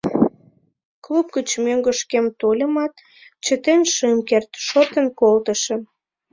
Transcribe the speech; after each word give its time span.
Клуб 1.05 1.27
гыч 1.35 1.49
мӧҥгышкем 1.63 2.25
тольымат, 2.39 2.93
чытен 3.45 3.81
шым 3.93 4.15
керт, 4.29 4.49
шортын 4.65 5.07
колтышым. 5.19 5.81